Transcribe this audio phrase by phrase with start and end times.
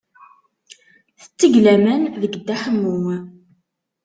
[1.21, 2.99] Tetteg laman deg Dda Ḥemmu.